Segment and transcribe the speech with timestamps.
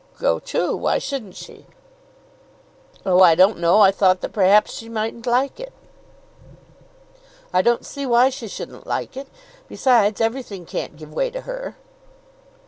[0.17, 1.67] "Go too why shouldn't she?"
[3.05, 3.81] "Oh; I didn't know.
[3.81, 5.71] I thought that perhaps she mightn't like it."
[7.53, 9.27] "I don't see why she shouldn't like it.
[9.67, 11.75] Besides, everything can't give way to her."